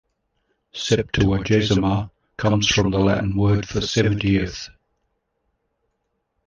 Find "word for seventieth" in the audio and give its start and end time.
3.35-4.67